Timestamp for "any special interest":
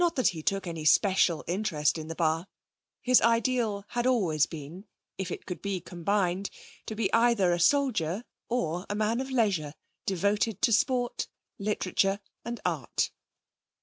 0.65-1.95